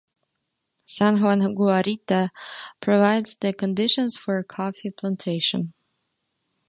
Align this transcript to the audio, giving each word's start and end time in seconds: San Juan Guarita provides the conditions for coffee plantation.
San 0.85 1.17
Juan 1.21 1.41
Guarita 1.55 2.31
provides 2.79 3.35
the 3.35 3.53
conditions 3.53 4.17
for 4.17 4.41
coffee 4.41 4.89
plantation. 4.89 5.73